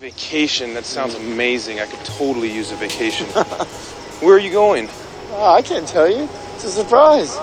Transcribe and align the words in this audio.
Vacation, 0.00 0.72
that 0.72 0.86
sounds 0.86 1.14
amazing. 1.14 1.78
I 1.78 1.84
could 1.84 2.02
totally 2.06 2.50
use 2.50 2.72
a 2.72 2.76
vacation. 2.76 3.26
Where 4.24 4.34
are 4.34 4.38
you 4.40 4.50
going? 4.50 4.88
Oh, 5.32 5.52
I 5.52 5.60
can't 5.60 5.86
tell 5.86 6.08
you. 6.08 6.26
It's 6.54 6.64
a 6.64 6.70
surprise. 6.70 7.36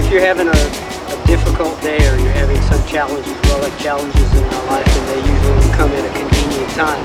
If 0.00 0.10
you're 0.10 0.24
having 0.24 0.48
a, 0.48 0.56
a 0.56 1.26
difficult 1.26 1.78
day 1.82 2.00
or 2.08 2.16
you're 2.16 2.32
having 2.32 2.56
some 2.72 2.80
challenges, 2.88 3.30
well, 3.44 3.60
like 3.60 3.76
challenges 3.78 4.24
in 4.32 4.42
our 4.42 4.66
life, 4.72 4.88
and 4.88 5.04
they 5.12 5.20
usually 5.20 5.68
come 5.76 5.92
at 5.92 6.08
a 6.08 6.12
convenient 6.16 6.70
time. 6.72 7.04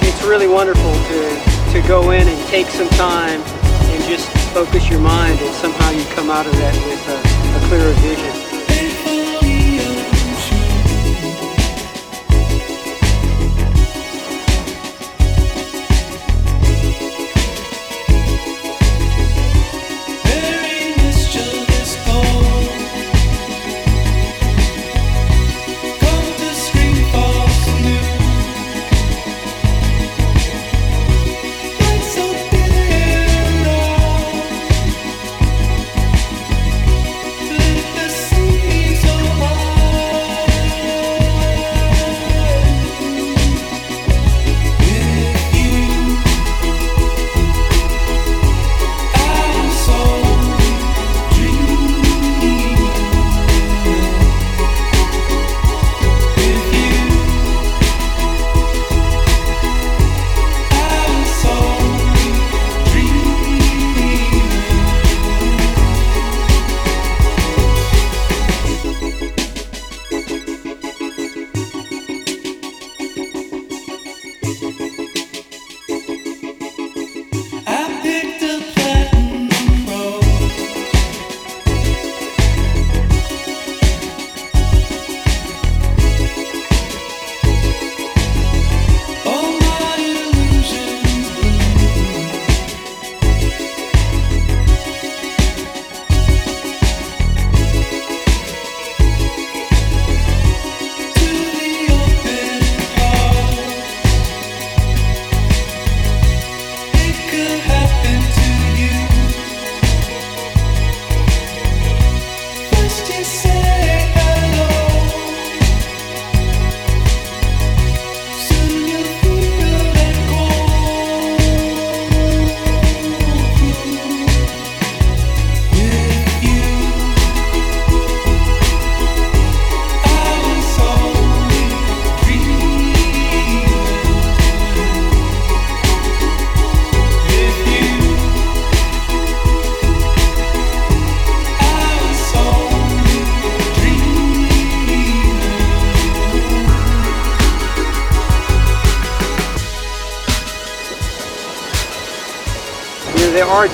It's 0.00 0.22
really 0.24 0.48
wonderful 0.48 0.94
to, 0.96 1.72
to 1.76 1.86
go 1.86 2.12
in 2.12 2.26
and 2.26 2.48
take 2.48 2.68
some 2.68 2.88
time 2.96 3.42
and 3.44 4.02
just 4.04 4.26
focus 4.54 4.88
your 4.88 5.00
mind, 5.00 5.38
and 5.40 5.54
somehow 5.56 5.90
you 5.90 6.06
come 6.16 6.30
out 6.30 6.46
of 6.46 6.52
that 6.52 6.74
with 6.88 7.04
a, 7.12 7.20
a 7.20 7.68
clearer 7.68 7.92
vision. 8.00 8.19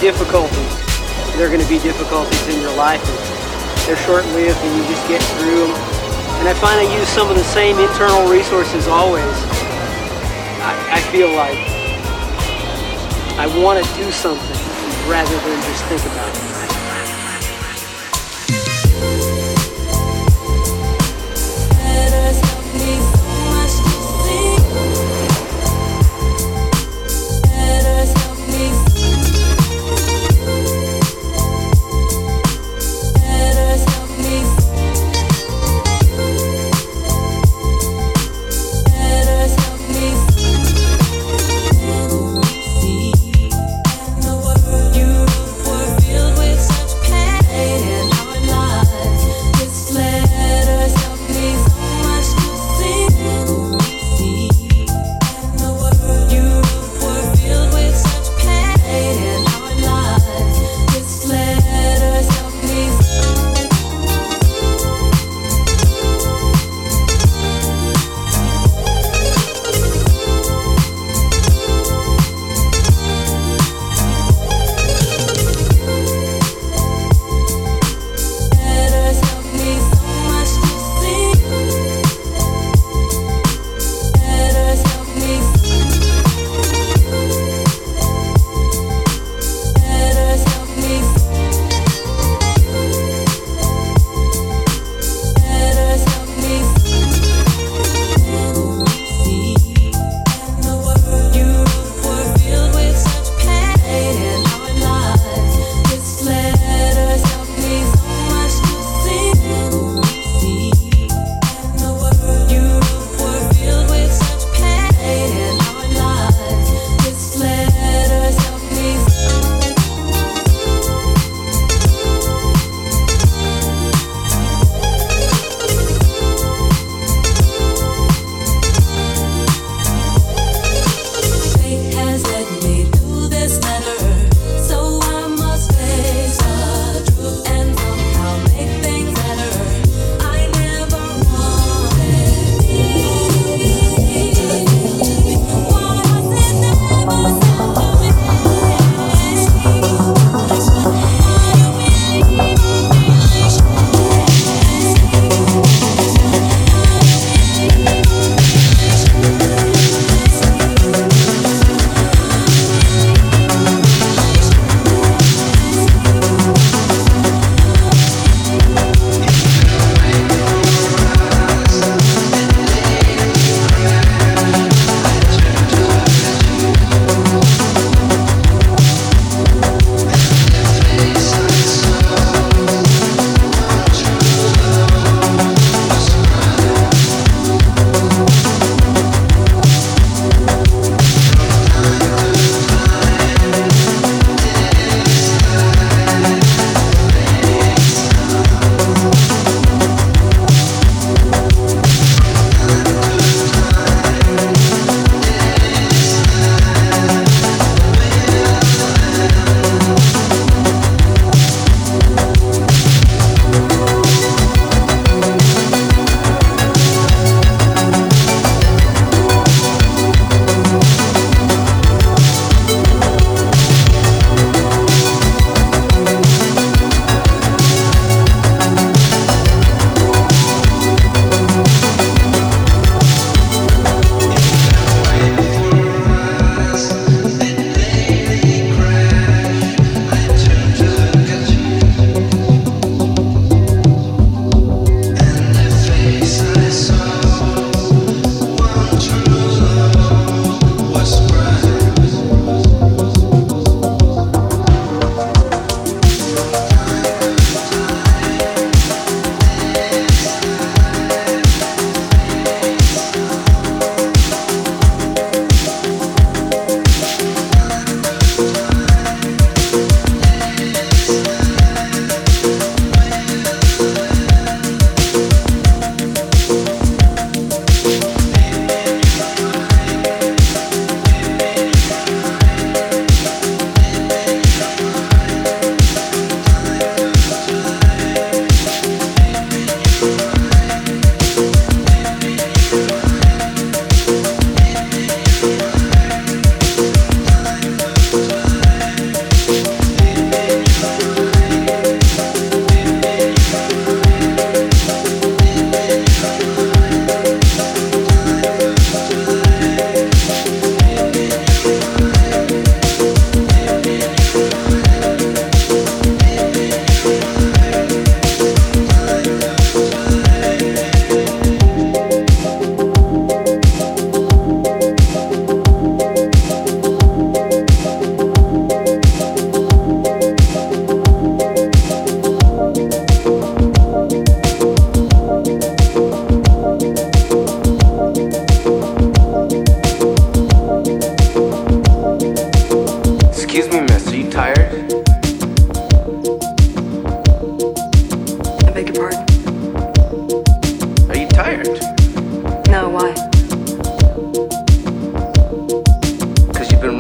Difficulties. 0.06 0.70
There 1.34 1.48
are 1.48 1.50
going 1.50 1.60
to 1.60 1.68
be 1.68 1.80
difficulties 1.80 2.46
in 2.46 2.60
your 2.60 2.72
life. 2.76 3.02
They're 3.86 3.98
short-lived 4.06 4.56
and 4.62 4.76
you 4.78 4.86
just 4.86 5.02
get 5.08 5.20
through 5.34 5.66
them. 5.66 5.74
And 6.38 6.46
I 6.46 6.54
find 6.54 6.78
I 6.78 6.86
use 6.96 7.08
some 7.08 7.28
of 7.28 7.34
the 7.34 7.42
same 7.42 7.76
internal 7.80 8.30
resources 8.30 8.86
always. 8.86 9.34
I, 10.62 10.78
I 10.92 11.00
feel 11.10 11.34
like 11.34 11.58
I 13.36 13.50
want 13.58 13.84
to 13.84 13.94
do 13.96 14.12
something 14.12 15.10
rather 15.10 15.34
than 15.34 15.60
just 15.62 15.84
think 15.86 16.02
about 16.02 16.30
it. 16.36 16.45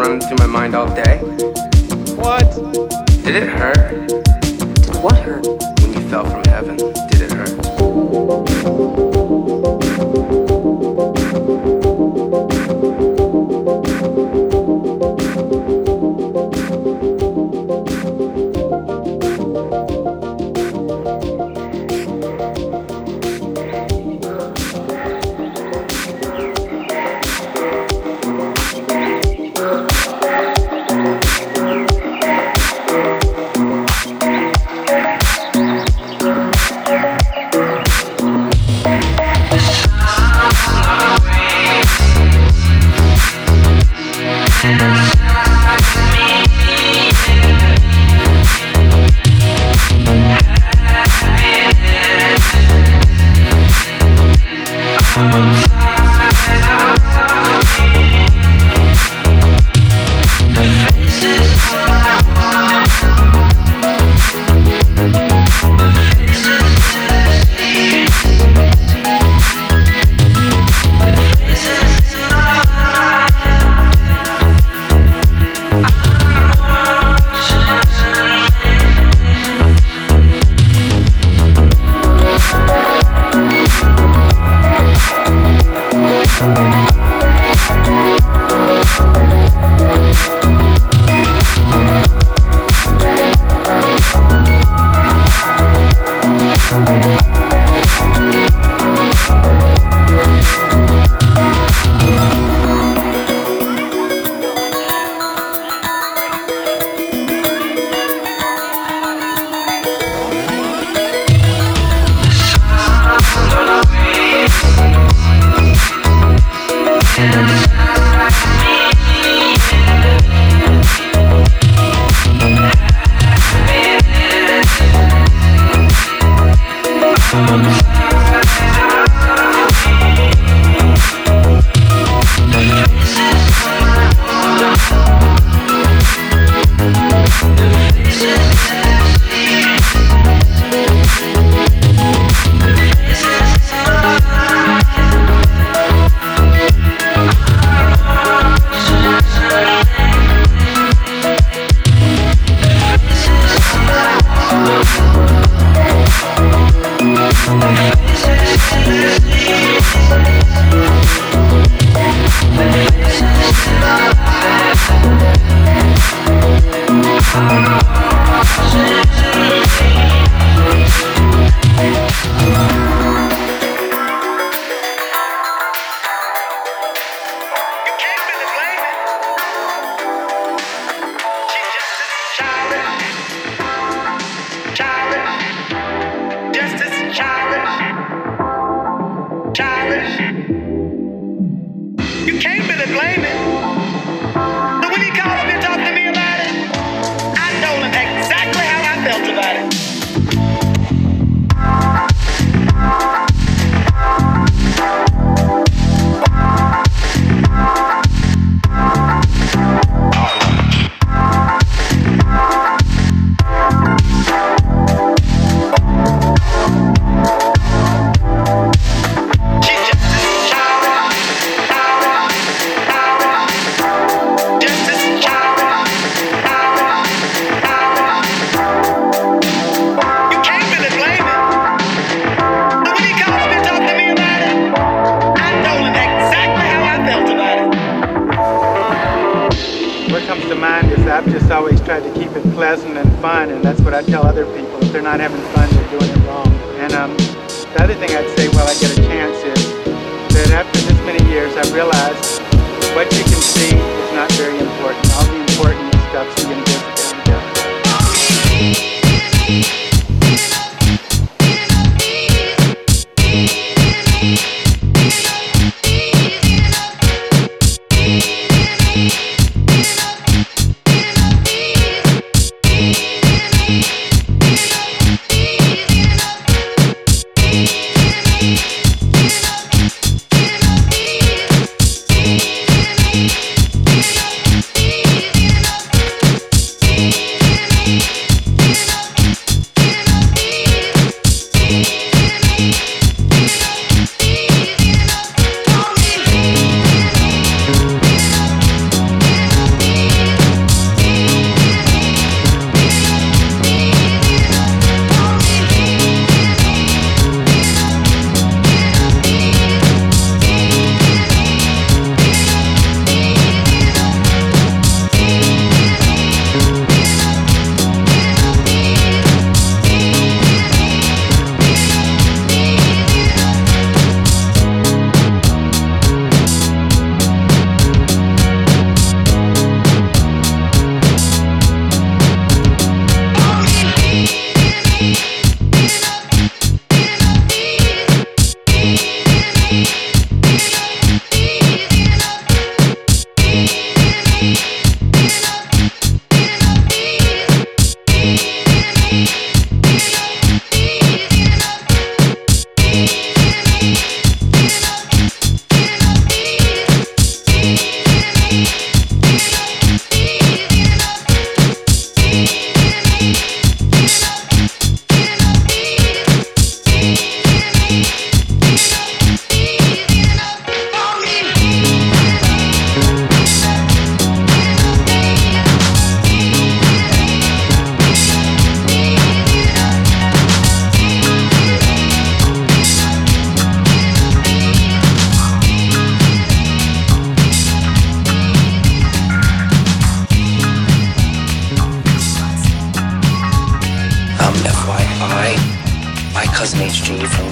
running 0.06 0.20
through 0.20 0.36
my 0.38 0.46
mind 0.46 0.74
all 0.74 0.86
day. 0.94 1.18
What? 2.14 2.48
Did 3.24 3.34
it 3.34 3.48
hurt? 3.48 4.08
Did 4.08 4.96
what 5.02 5.18
hurt? 5.18 5.44
When 5.80 5.92
you 5.94 6.08
fell 6.08 6.24
from 6.24 6.44
heaven, 6.44 6.76
did 6.76 7.22
it 7.22 7.32
hurt? 7.32 8.85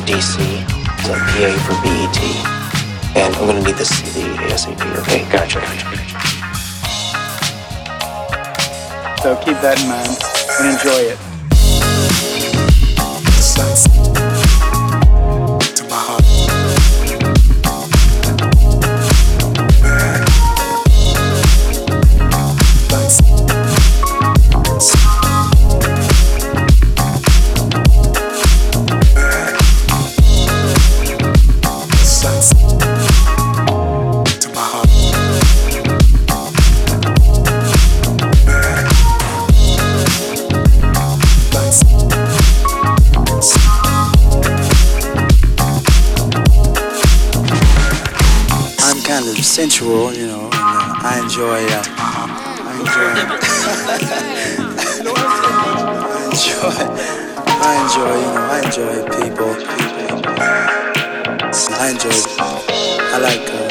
DC. 0.02 0.38
It's 0.40 1.08
like 1.08 1.22
PA 1.30 1.50
for 1.64 1.74
BET. 1.82 2.18
And 3.16 3.34
I'm 3.36 3.46
gonna 3.46 3.62
need 3.62 3.76
the 3.76 3.84
CD 3.84 4.20
ASAP. 4.48 4.80
Okay, 5.02 5.22
gotcha, 5.30 5.60
gotcha, 5.60 5.84
gotcha. 5.84 6.14
So 9.22 9.36
keep 9.36 9.58
that 9.62 9.80
in 9.80 9.88
mind 9.88 10.18
and 10.60 10.66
enjoy 10.74 11.00
it. 11.12 11.18
sensual, 49.54 50.12
you 50.12 50.26
know, 50.26 50.50
and 50.50 50.52
uh, 50.52 50.98
I 51.06 51.20
enjoy. 51.22 51.64
Uh, 51.70 51.84
I 52.58 52.74
enjoy. 52.80 53.14
I 56.10 56.26
enjoy. 56.26 56.74
I 57.62 57.78
enjoy. 57.84 58.14
You 58.18 58.30
know, 58.34 58.50
I 58.50 58.58
enjoy 58.66 58.94
people. 59.14 59.54
people. 59.54 59.94
I 61.78 61.86
enjoy. 61.92 62.18
I 62.98 63.18
like. 63.22 63.46
Uh, 63.48 63.63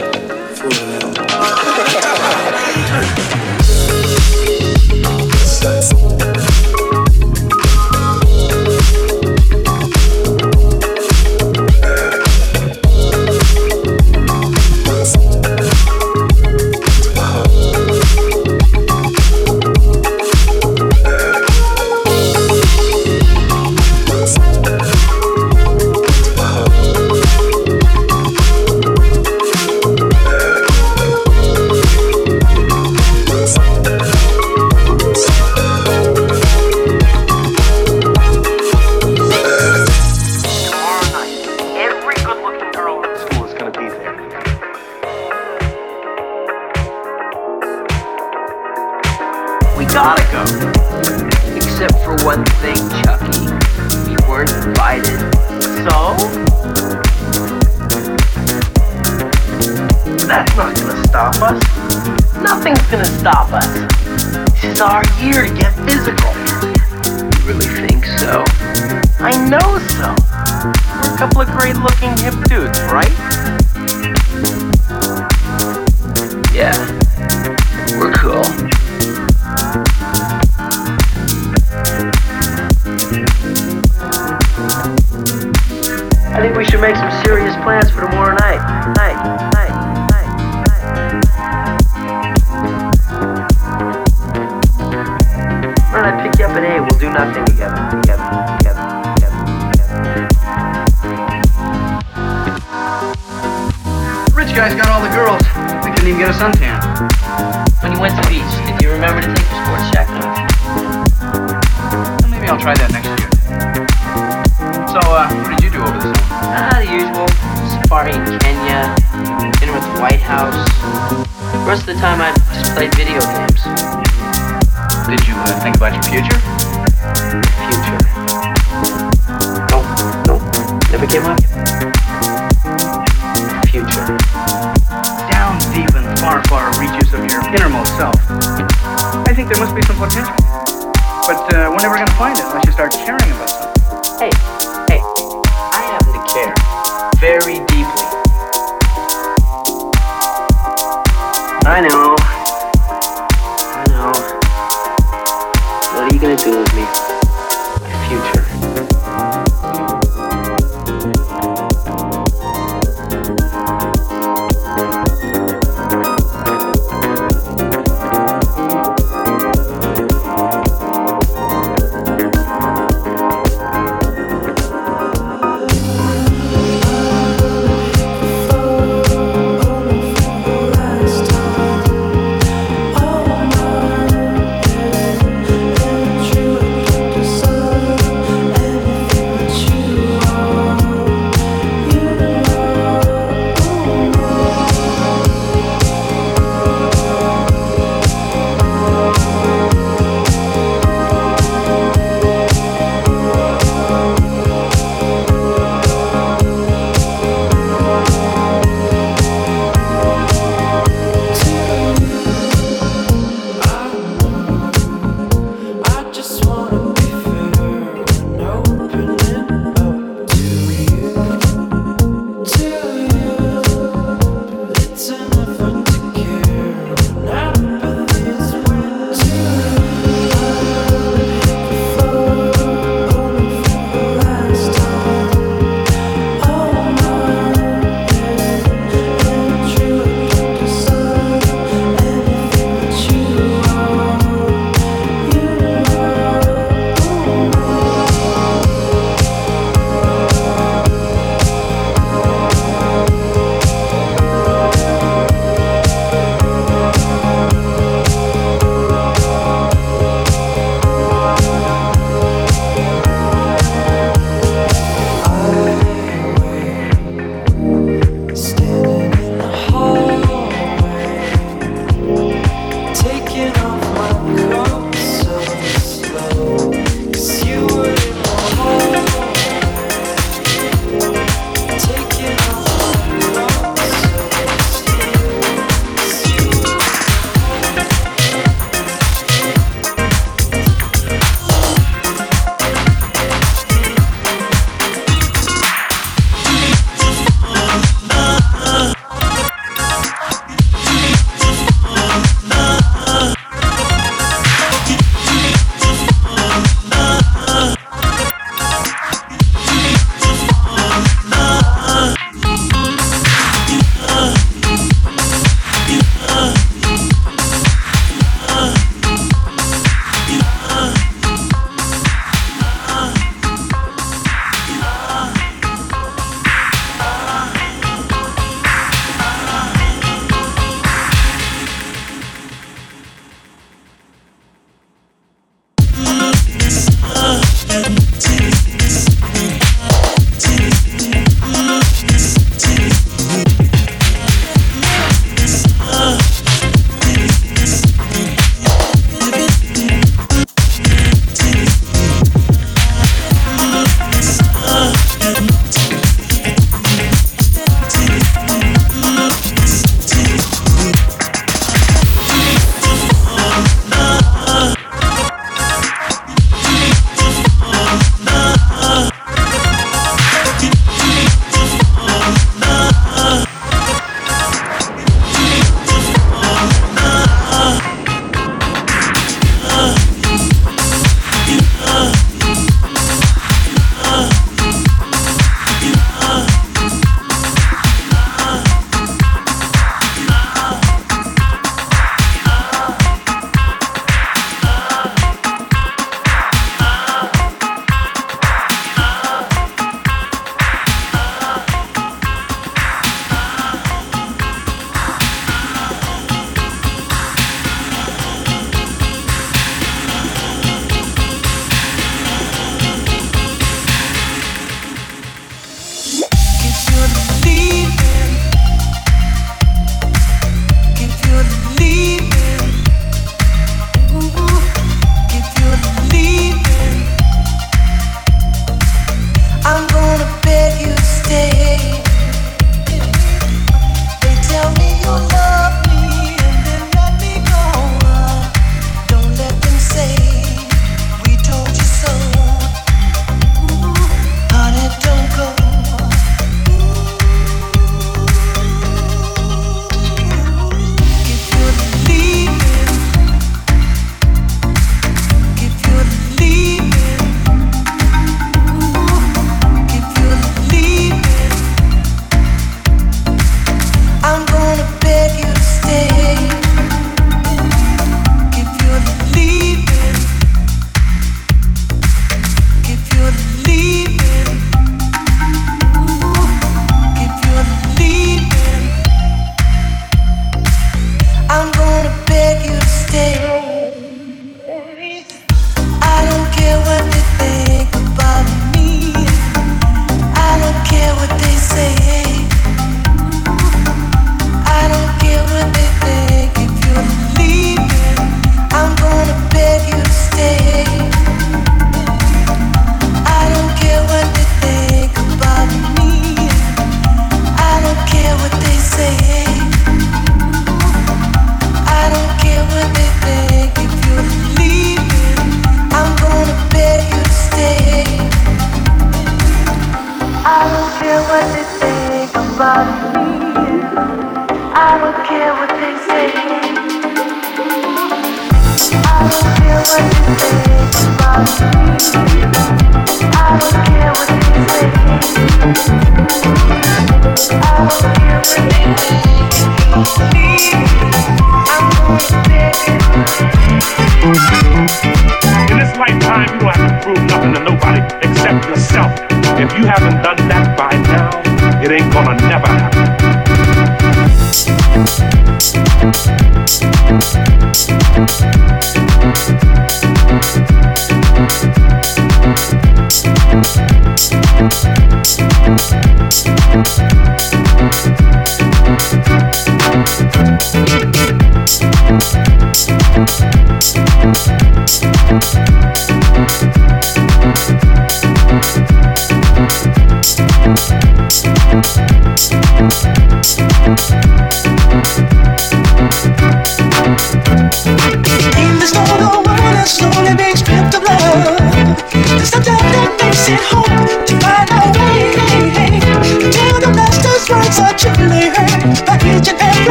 I 69.25 69.31
know 69.47 69.79
so. 69.79 70.13
We're 71.01 71.15
a 71.15 71.17
couple 71.17 71.39
of 71.39 71.47
great 71.57 71.77
looking 71.77 72.11
hip 72.17 72.33
dudes, 72.49 72.77
right? 72.91 73.09
Yeah, 76.53 76.75
we're 77.97 78.11
cool. 78.11 78.43
I 86.33 86.41
think 86.41 86.57
we 86.57 86.65
should 86.65 86.81
make 86.81 86.97
some 86.97 87.23
serious 87.23 87.55
plans 87.63 87.89
for 87.91 88.01
the 88.01 88.12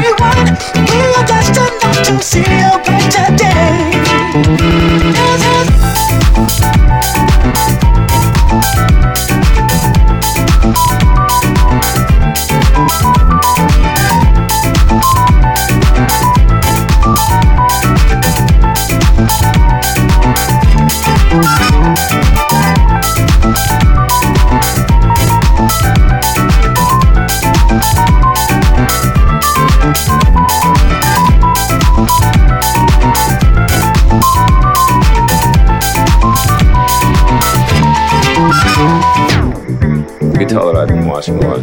everyone. 0.00 0.56
We 0.74 1.00
are 1.14 1.26
destined 1.26 2.04
to 2.06 2.22
see 2.22 2.40
a 2.40 2.80
brighter 2.84 3.36
day. 3.36 3.79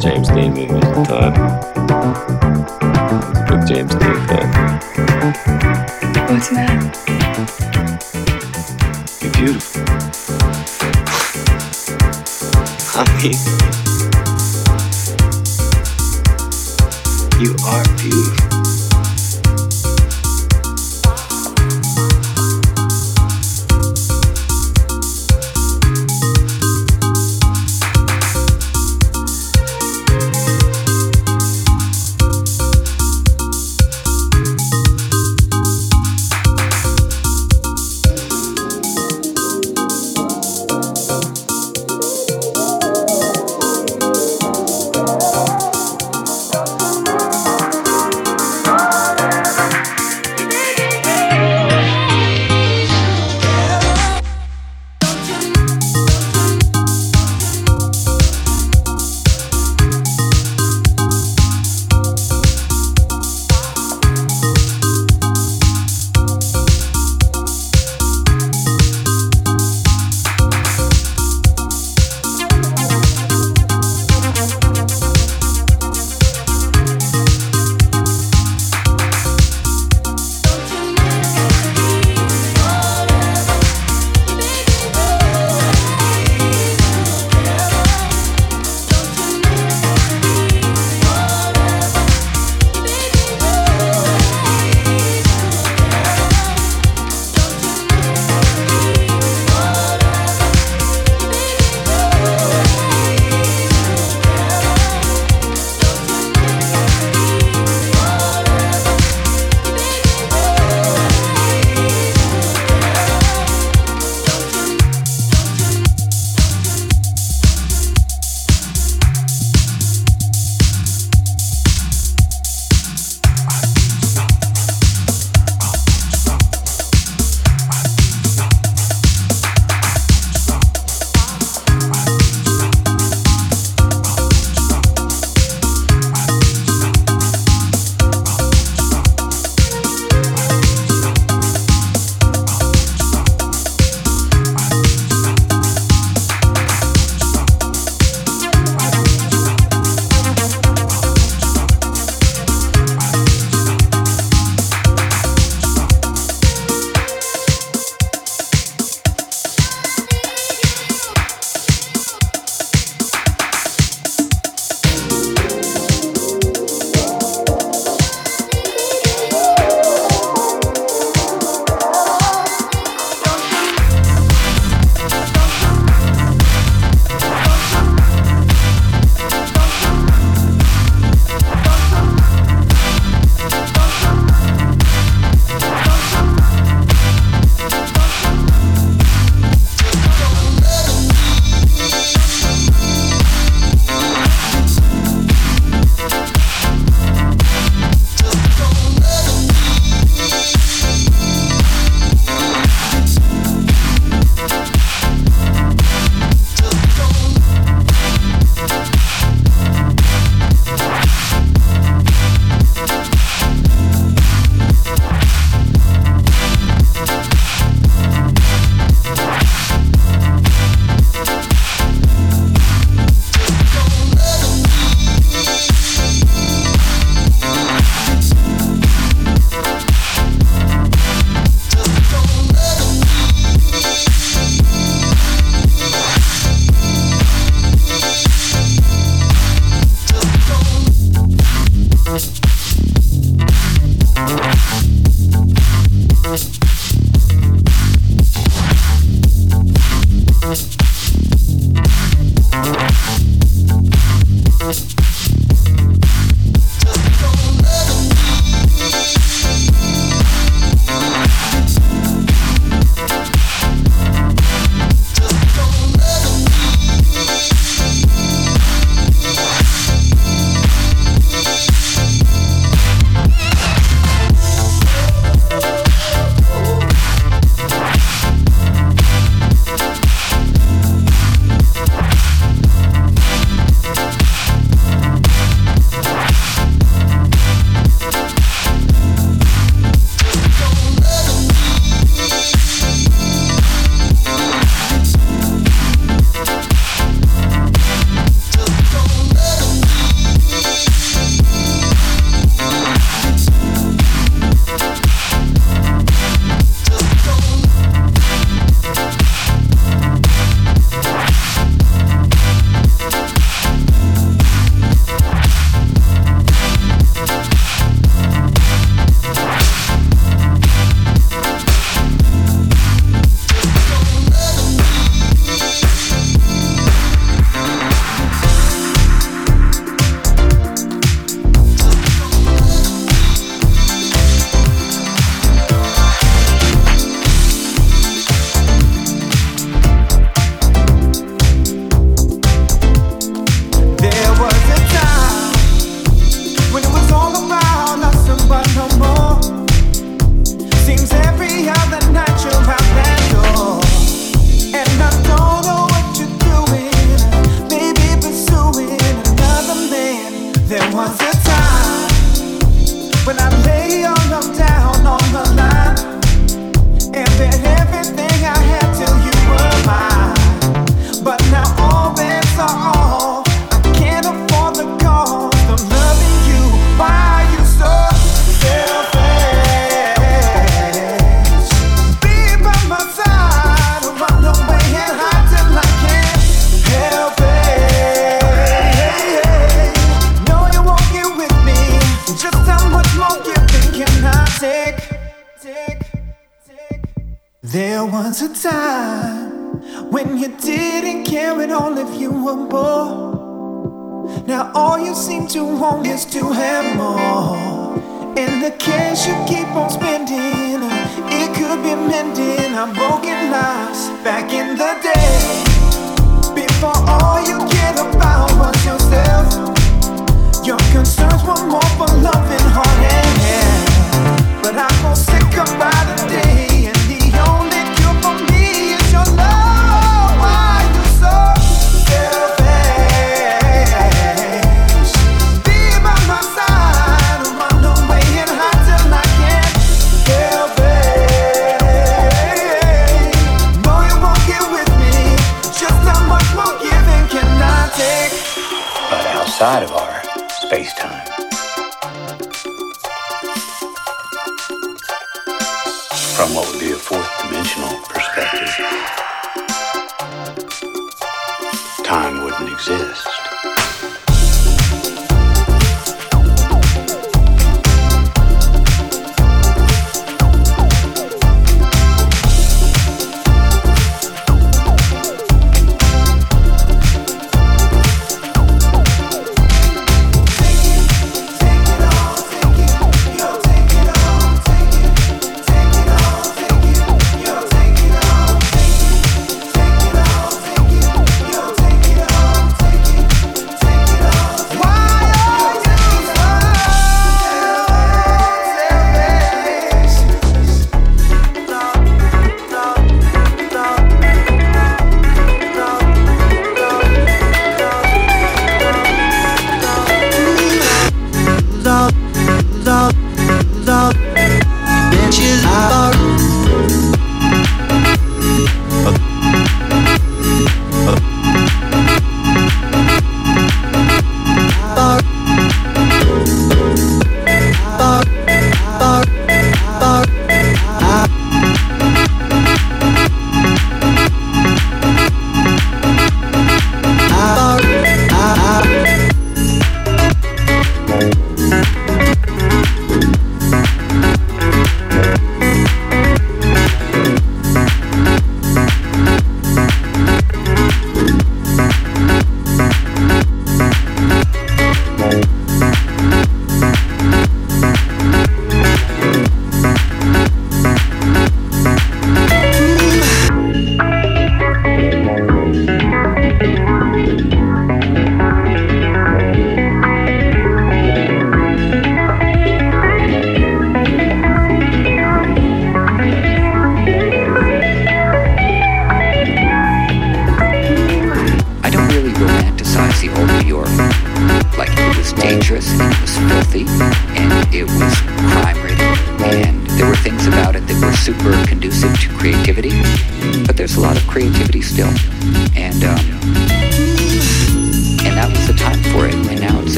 James 0.00 0.28
Dean. 0.28 0.53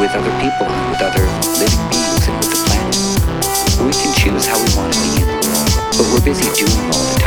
with 0.00 0.12
other 0.14 0.34
people 0.42 0.66
and 0.66 0.84
with 0.90 1.00
other 1.00 1.24
living 1.56 1.84
beings 1.88 2.24
and 2.28 2.36
with 2.42 2.50
the 2.50 2.60
planet. 2.66 2.98
We 3.86 3.92
can 3.94 4.12
choose 4.14 4.46
how 4.46 4.58
we 4.58 4.68
want 4.76 4.92
to 4.92 4.98
be 5.00 5.22
in 5.22 5.28
the 5.30 5.38
world, 5.38 5.70
but 5.96 6.06
we're 6.10 6.24
busy 6.26 6.46
doing 6.58 6.86
all 6.90 7.04
the 7.14 7.21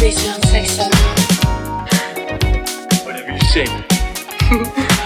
We'll 0.00 0.10
have 0.10 0.20
to 0.20 0.22
base 0.22 0.24
it 0.24 0.34
on 0.34 0.42
sex 0.42 0.76
then. 0.76 0.90
Whatever 3.04 3.32
you 3.32 3.40
say. 3.40 4.94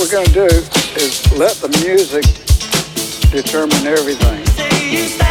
we're 0.00 0.10
going 0.10 0.24
to 0.24 0.32
do 0.32 0.46
is 0.46 1.30
let 1.36 1.52
the 1.56 1.68
music 1.84 2.24
determine 3.30 3.86
everything. 3.86 5.29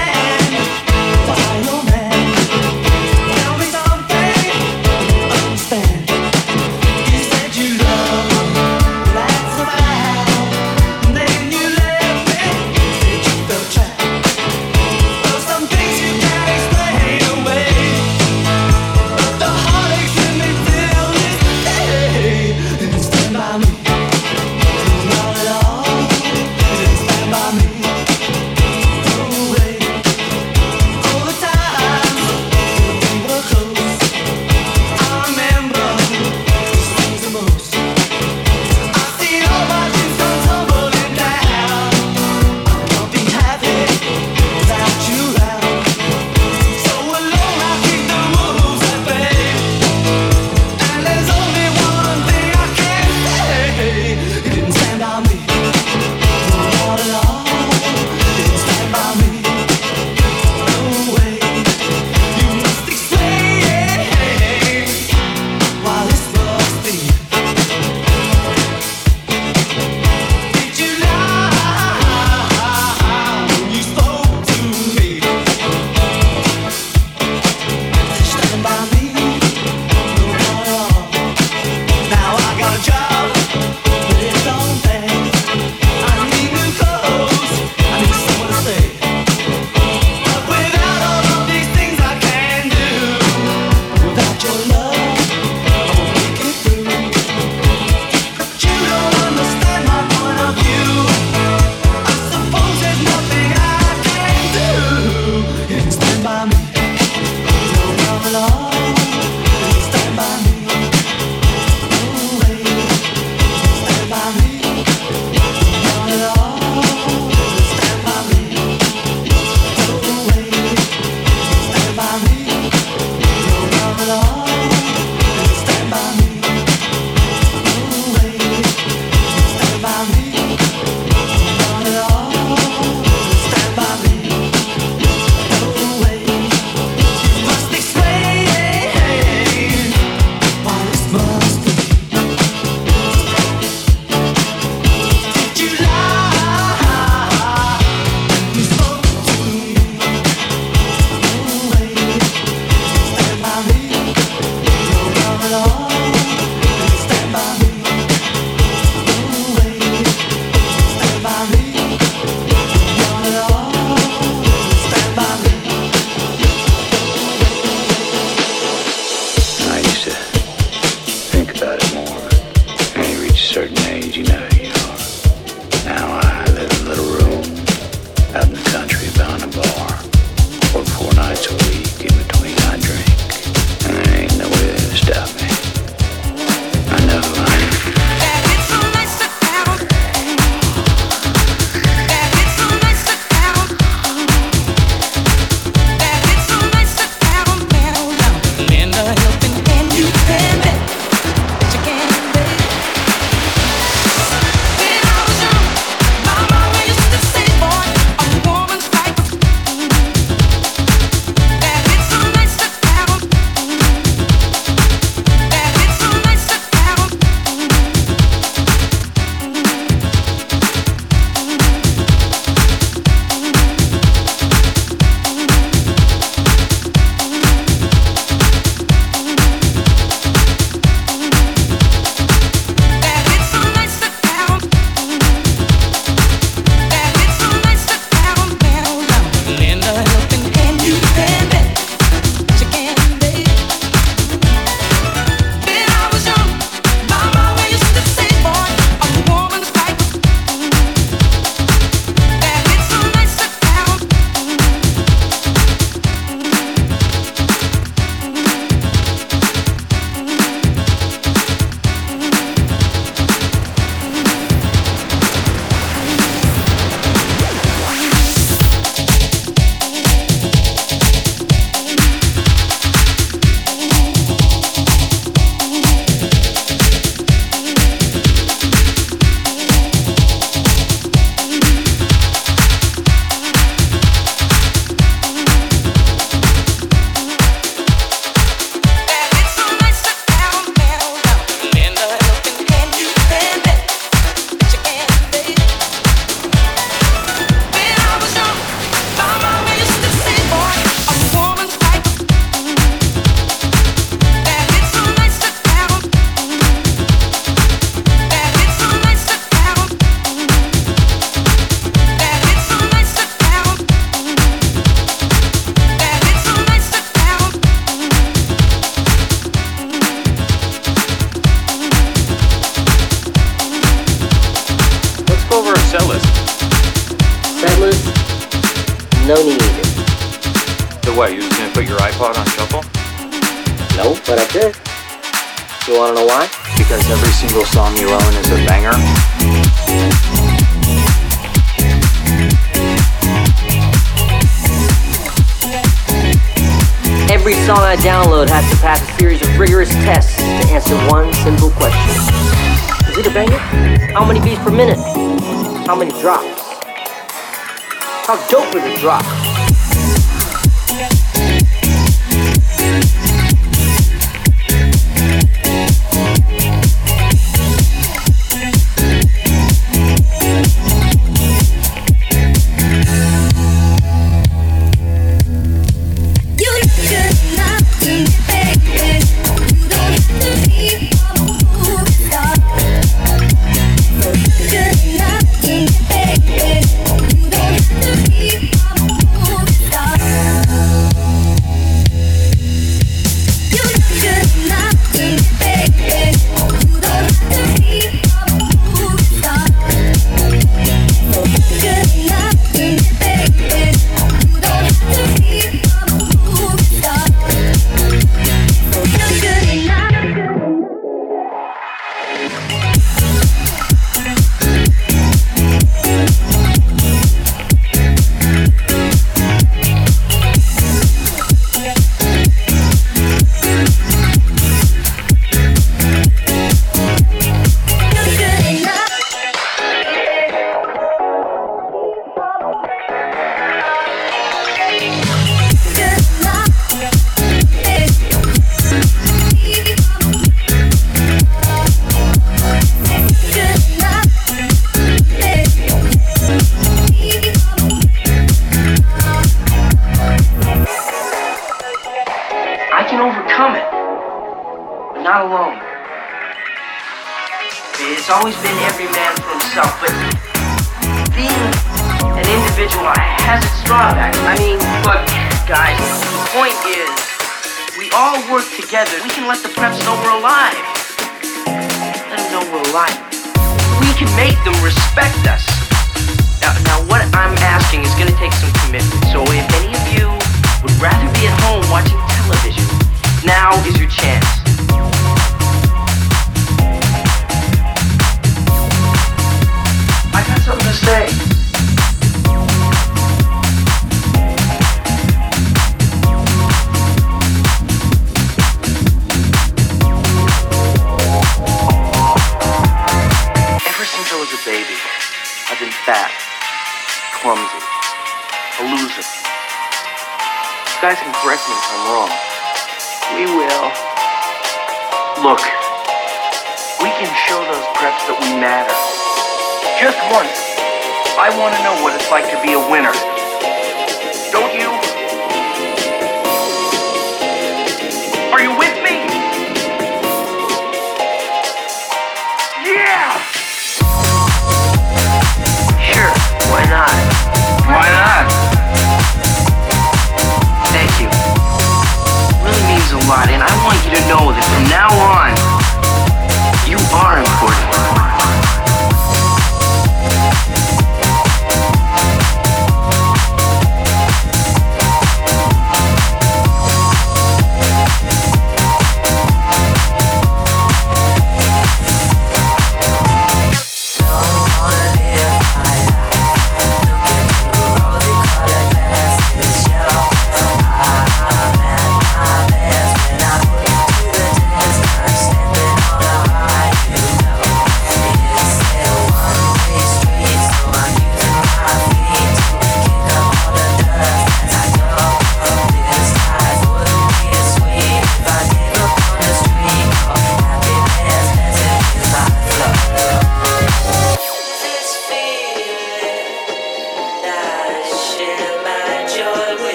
Be 522.62 522.74
a 522.74 522.80
winner. 522.80 523.28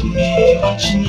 Watching 0.00 1.04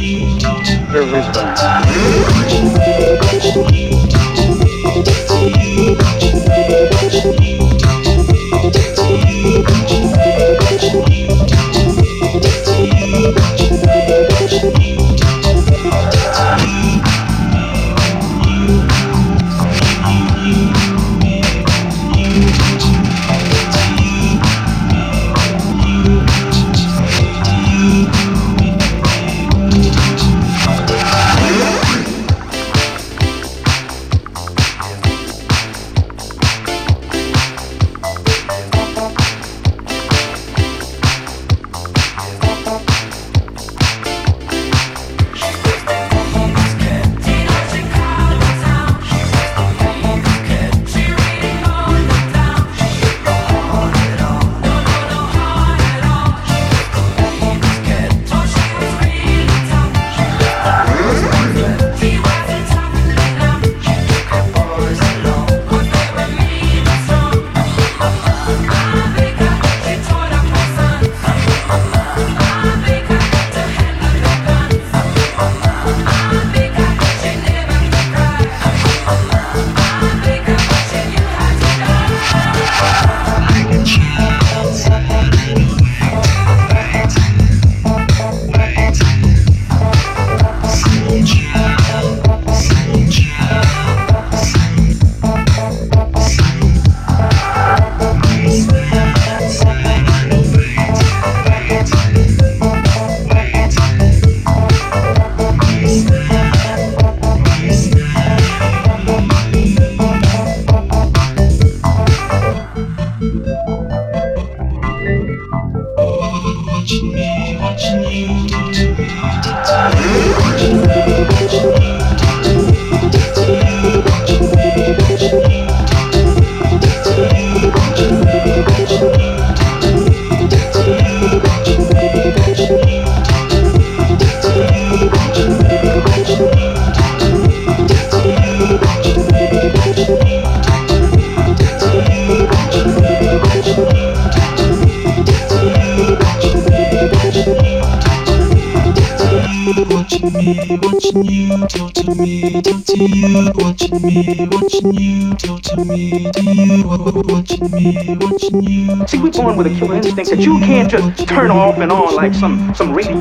See, 157.83 159.19
we're 159.19 159.31
born 159.31 159.57
with 159.57 159.67
a 159.67 159.75
killer 159.77 159.95
instinct 159.95 160.29
that 160.29 160.39
you 160.39 160.57
can't 160.59 160.89
just 160.89 161.27
turn 161.27 161.51
off 161.51 161.77
and 161.79 161.91
on 161.91 162.15
like 162.15 162.33
some, 162.33 162.73
some 162.73 162.93
radio. 162.93 163.19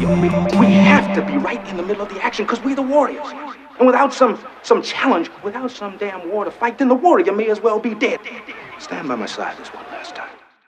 We 0.61 0.67
have 0.67 1.17
to 1.17 1.27
be 1.27 1.37
right 1.37 1.67
in 1.69 1.77
the 1.77 1.83
middle 1.83 2.05
of 2.05 2.15
the 2.15 2.23
action 2.23 2.45
because 2.45 2.63
we're 2.63 2.77
the 2.77 2.83
warriors. 2.83 3.27
And 3.79 3.87
without 3.87 4.15
some, 4.15 4.39
some 4.63 4.81
challenge, 4.81 5.31
without 5.43 5.73
some 5.73 5.97
damn 5.97 6.31
war 6.31 6.45
to 6.45 6.53
fight, 6.53 6.79
then 6.79 6.89
the 6.89 6.95
warrior 6.95 7.33
may 7.33 7.51
as 7.51 7.61
well 7.61 7.81
be 7.81 7.95
dead. 7.95 8.21
Stand 8.79 9.09
by 9.09 9.17
my 9.17 9.27
side 9.27 9.59
this 9.59 9.69
one 9.69 9.85
last 9.87 10.15
time. 10.15 10.42